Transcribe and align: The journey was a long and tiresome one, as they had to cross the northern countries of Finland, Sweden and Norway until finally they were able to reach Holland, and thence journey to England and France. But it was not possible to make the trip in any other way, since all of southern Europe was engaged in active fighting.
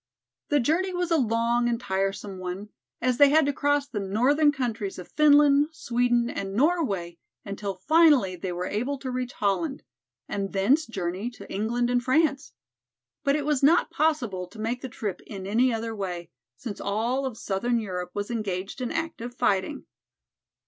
The 0.49 0.59
journey 0.59 0.91
was 0.95 1.11
a 1.11 1.17
long 1.17 1.69
and 1.69 1.79
tiresome 1.79 2.39
one, 2.39 2.69
as 3.01 3.19
they 3.19 3.29
had 3.29 3.45
to 3.45 3.53
cross 3.53 3.87
the 3.87 3.99
northern 3.99 4.51
countries 4.51 4.97
of 4.97 5.11
Finland, 5.11 5.67
Sweden 5.73 6.27
and 6.27 6.55
Norway 6.55 7.19
until 7.45 7.75
finally 7.75 8.35
they 8.35 8.51
were 8.51 8.65
able 8.65 8.97
to 8.97 9.11
reach 9.11 9.33
Holland, 9.33 9.83
and 10.27 10.53
thence 10.53 10.87
journey 10.87 11.29
to 11.29 11.47
England 11.53 11.91
and 11.91 12.03
France. 12.03 12.53
But 13.23 13.35
it 13.35 13.45
was 13.45 13.61
not 13.61 13.91
possible 13.91 14.47
to 14.47 14.57
make 14.57 14.81
the 14.81 14.89
trip 14.89 15.21
in 15.27 15.45
any 15.45 15.71
other 15.71 15.95
way, 15.95 16.31
since 16.57 16.81
all 16.81 17.27
of 17.27 17.37
southern 17.37 17.77
Europe 17.79 18.09
was 18.15 18.31
engaged 18.31 18.81
in 18.81 18.91
active 18.91 19.35
fighting. 19.35 19.85